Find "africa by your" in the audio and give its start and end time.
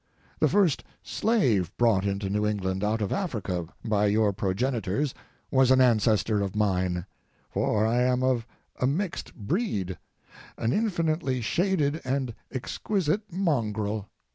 3.13-4.33